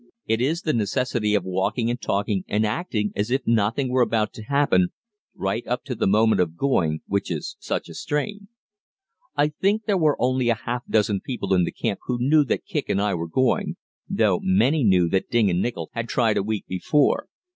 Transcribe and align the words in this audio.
It 0.25 0.41
is 0.41 0.63
the 0.63 0.73
necessity 0.73 1.35
of 1.35 1.43
walking 1.43 1.91
and 1.91 2.01
talking 2.01 2.43
and 2.47 2.65
acting 2.65 3.11
as 3.15 3.29
if 3.29 3.45
nothing 3.45 3.89
were 3.91 4.01
about 4.01 4.33
to 4.33 4.41
happen, 4.41 4.87
right 5.35 5.61
up 5.67 5.83
to 5.83 5.93
the 5.93 6.07
moment 6.07 6.41
of 6.41 6.57
going, 6.57 7.01
which 7.05 7.29
is 7.29 7.55
such 7.59 7.87
a 7.87 7.93
strain. 7.93 8.47
I 9.35 9.49
think 9.49 9.85
there 9.85 9.99
were 9.99 10.19
only 10.19 10.47
half 10.47 10.81
a 10.89 10.91
dozen 10.91 11.21
people 11.21 11.53
in 11.53 11.65
the 11.65 11.71
camp 11.71 11.99
who 12.07 12.17
knew 12.19 12.43
that 12.45 12.65
Kicq 12.65 12.85
and 12.89 12.99
I 12.99 13.13
were 13.13 13.27
going, 13.29 13.75
though 14.09 14.39
many 14.41 14.83
knew 14.83 15.07
that 15.09 15.29
Ding 15.29 15.51
and 15.51 15.61
Nichol 15.61 15.91
had 15.93 16.09
tried 16.09 16.37
a 16.37 16.41
week 16.41 16.65
before. 16.65 17.27